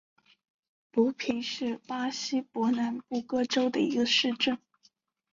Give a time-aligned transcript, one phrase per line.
[0.93, 4.57] 茹皮是巴西伯南布哥州的一个市镇。